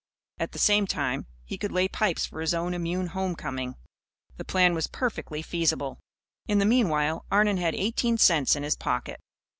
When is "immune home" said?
2.73-3.35